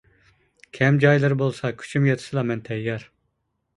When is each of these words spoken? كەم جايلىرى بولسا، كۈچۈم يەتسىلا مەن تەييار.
كەم 0.77 0.97
جايلىرى 1.03 1.37
بولسا، 1.41 1.71
كۈچۈم 1.83 2.09
يەتسىلا 2.13 2.47
مەن 2.53 2.65
تەييار. 2.71 3.07